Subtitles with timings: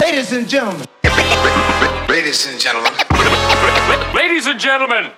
[0.00, 0.86] Ladies and gentlemen.
[2.08, 2.92] Ladies and gentlemen.
[4.14, 5.12] Ladies and gentlemen.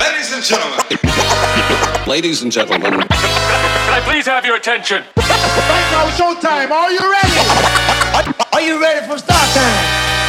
[0.00, 2.06] Ladies and gentlemen.
[2.06, 2.92] Ladies and gentlemen.
[2.92, 5.02] Can I please have your attention?
[5.16, 6.70] Right now, showtime.
[6.70, 8.34] Are you ready?
[8.52, 9.84] Are you ready for start time?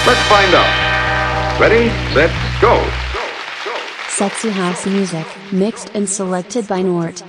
[0.08, 1.60] Let's find out.
[1.60, 2.74] Ready, set, go.
[4.10, 7.22] Sexy house music, mixed and selected by Nort.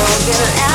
[0.00, 0.69] You'll be left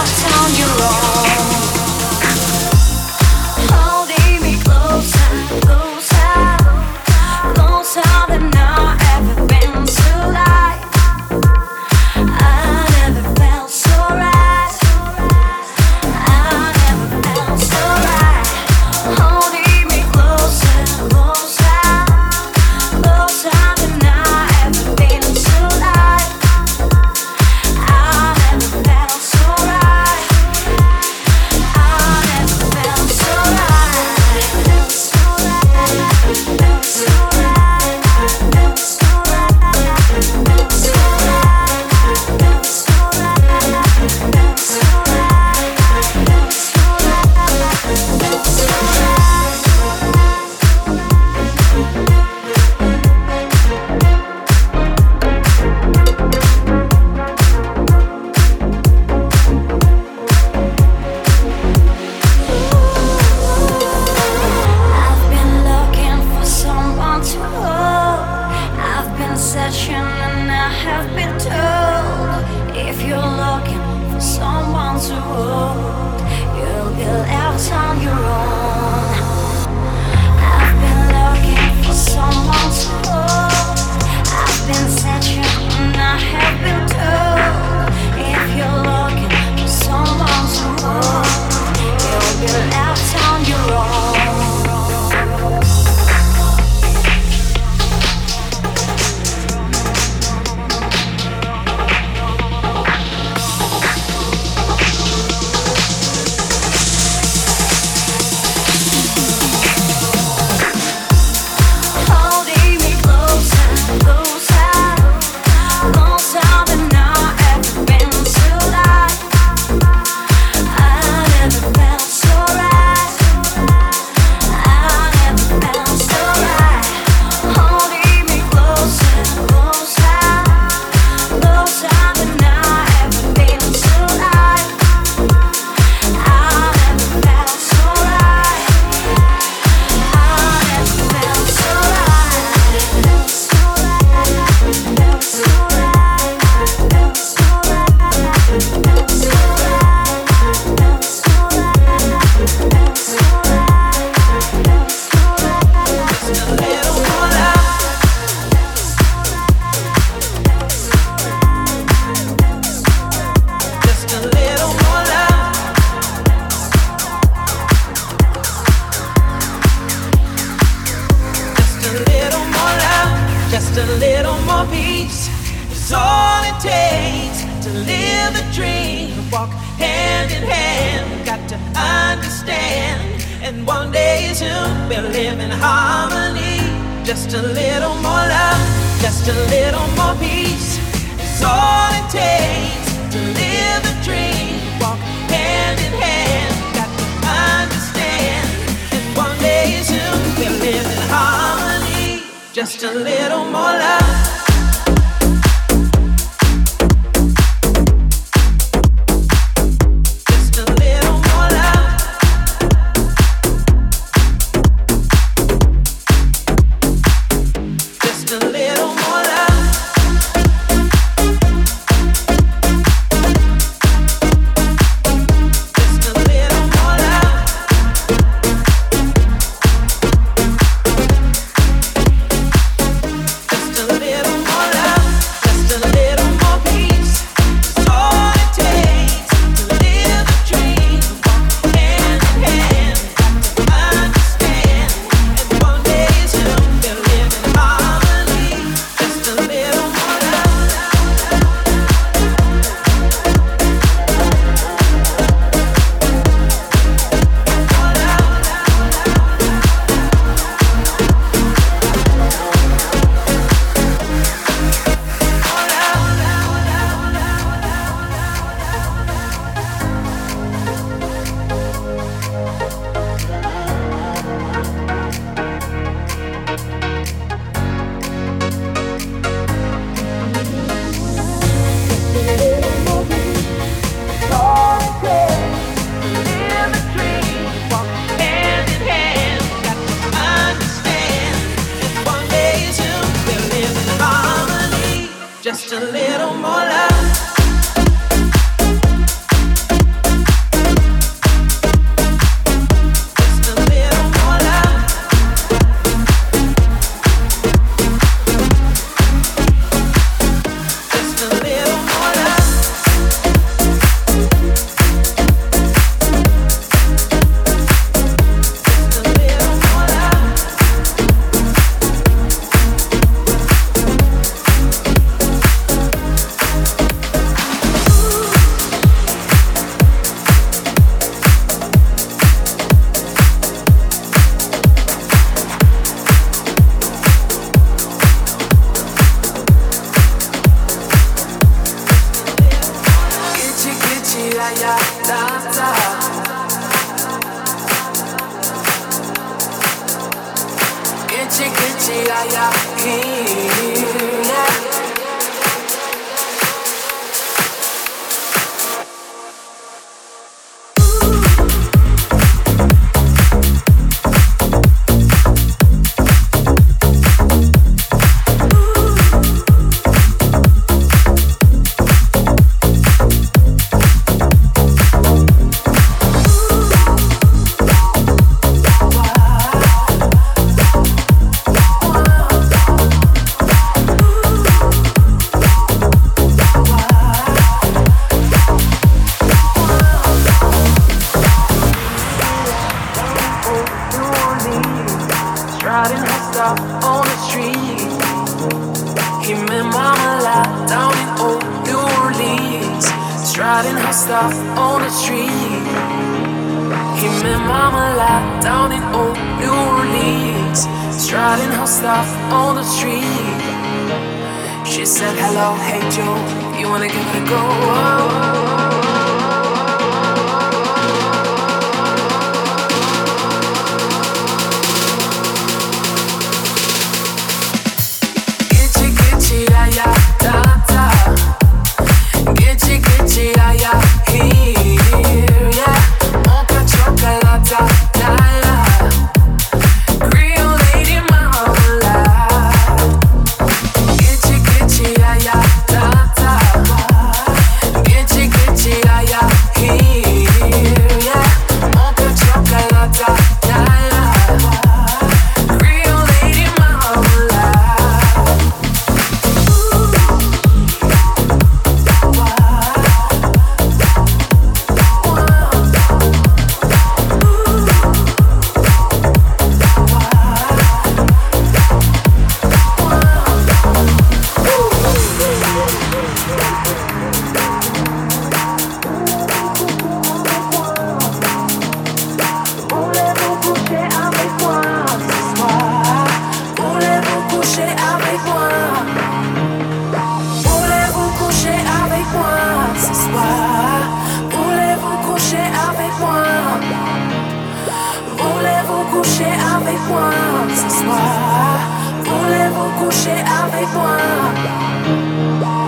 [498.96, 500.10] coucher avec moi
[500.50, 501.60] ce soir.
[502.04, 505.65] Voulez-vous coucher avec moi?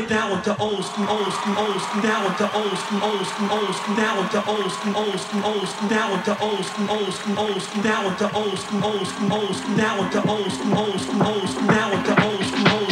[0.00, 3.02] get down with the old school, old school, old school, down with the old school,
[3.02, 6.24] old school, old school, down with the old school, old school, old school, down with
[6.26, 9.56] the old school, old school, old school, down with the old school, old school, old
[9.56, 12.68] school, down with the old school, old school, old school, down with the old school,
[12.68, 12.85] old school.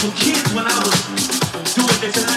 [0.00, 2.31] some kids when I was doing this.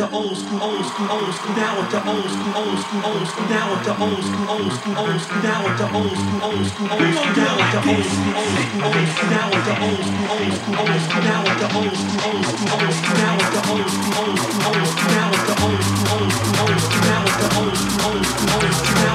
[0.00, 3.26] to old school, old school, old school, now at the old school, old school, old
[3.28, 6.40] school, now at the old school, old school, old school, now at the old school,
[6.40, 9.60] old school, old school, now at the old school, old school, old school, now at
[9.60, 12.92] the old school, old school, old school, now at the old school, old school, old
[12.96, 16.08] school, now at the old school, old school, old school, now at the old school,
[16.16, 19.09] old school, old school, now at the old school, old school, old school, now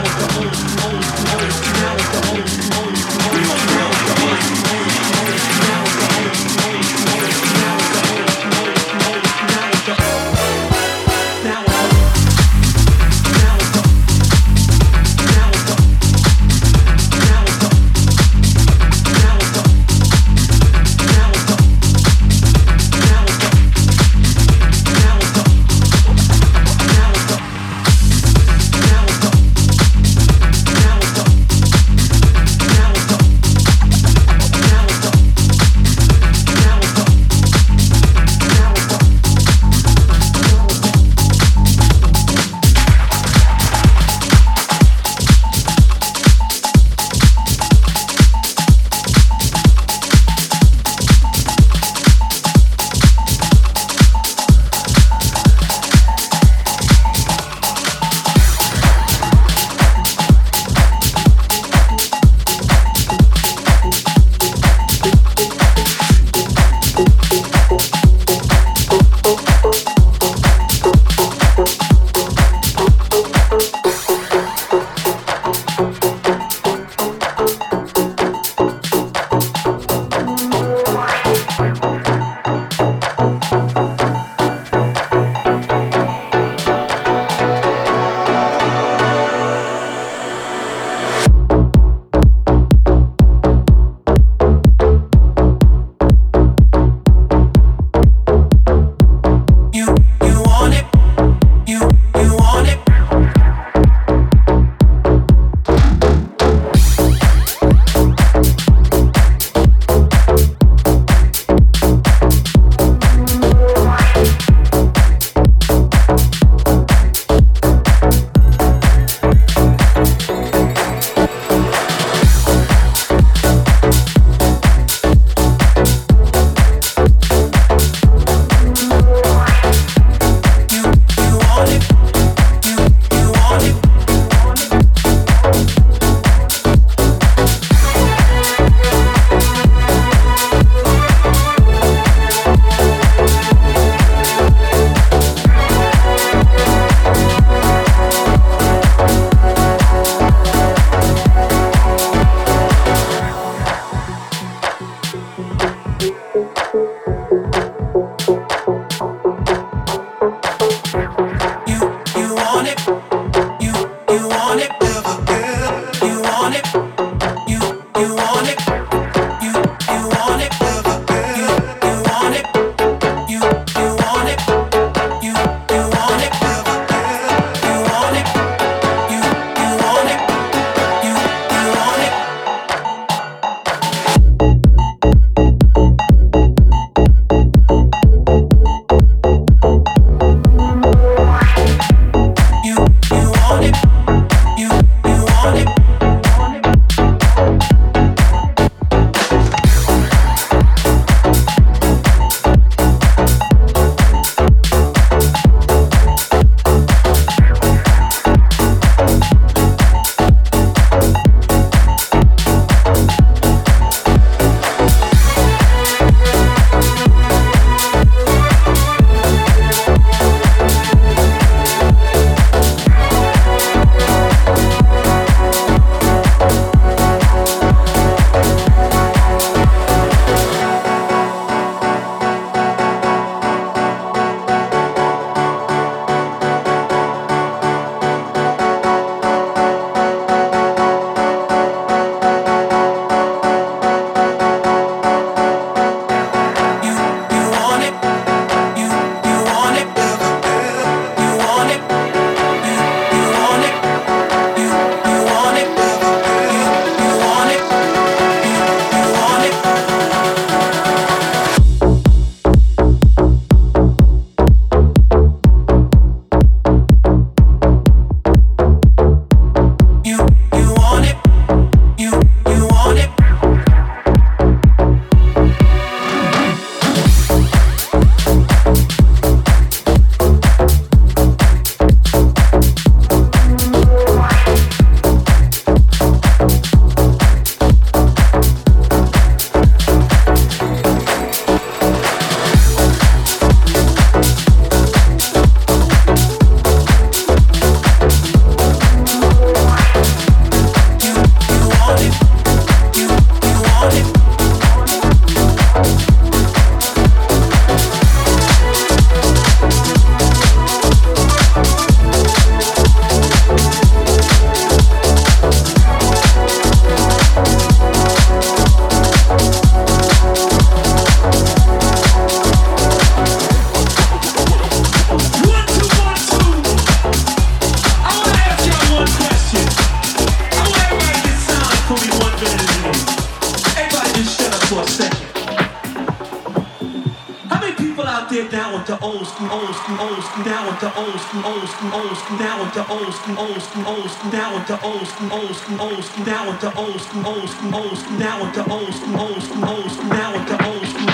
[338.87, 342.37] into old school, old school, old school, now into old school, old school, old school,
[342.37, 346.03] now into old school, old school, old school, now into old school, old school, old
[346.03, 349.65] school, now into old school, old school, old school, now into old school, old school,
[349.65, 351.04] old school, now into old school.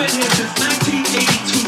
[0.00, 1.59] been here since 1982.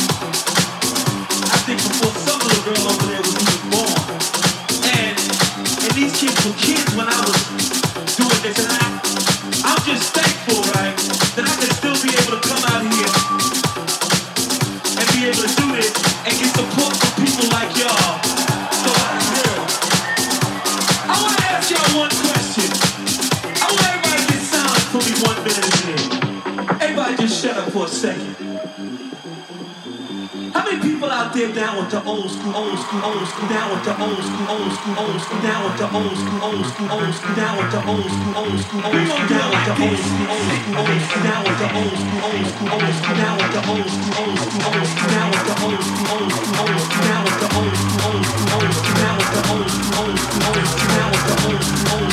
[33.12, 36.16] old school, now with the old school, old school, old school, now with the old
[36.16, 39.48] school, old school, old school, now with the old school, old school, old school, now
[39.52, 42.72] with the old school, old school, old school, now with the old school, old school,
[42.72, 45.82] old school, now with the old school, old school, old school, now with the old
[45.82, 49.16] school, old school, old school, now with the old school, old school, old school, down
[49.18, 52.11] with the old school, old school, old school, down with the old school, old school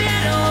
[0.00, 0.49] from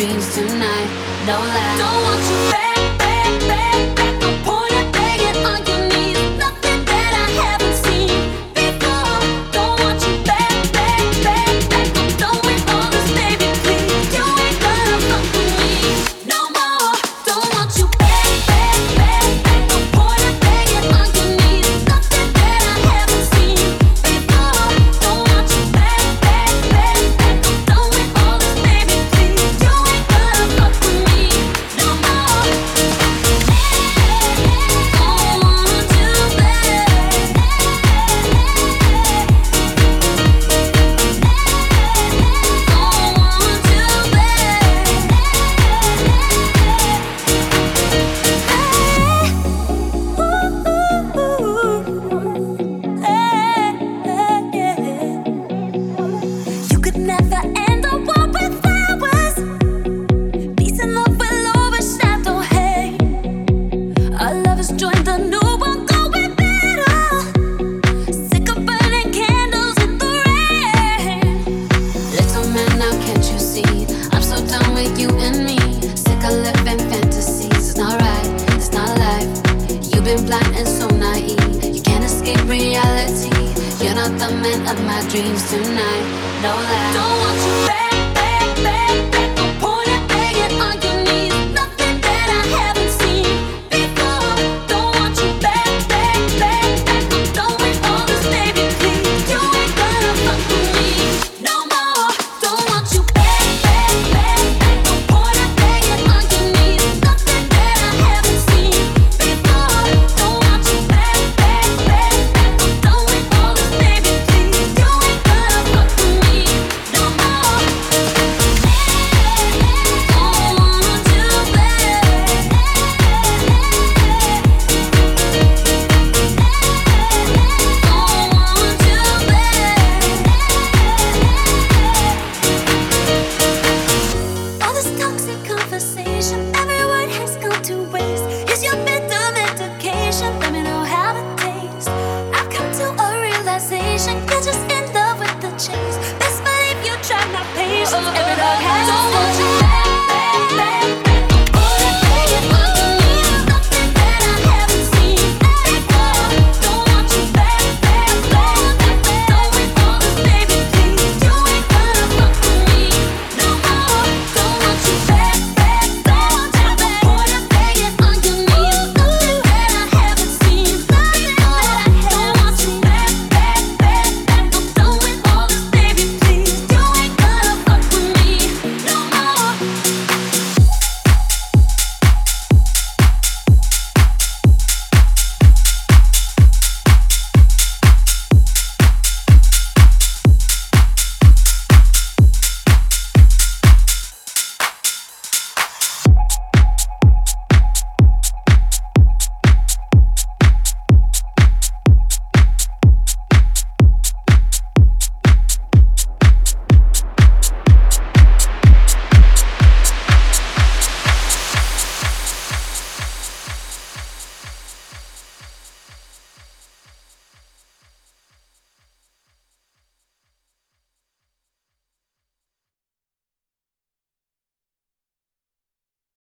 [0.00, 0.88] dreams tonight.
[1.26, 1.76] No lie.
[1.78, 2.59] Don't want you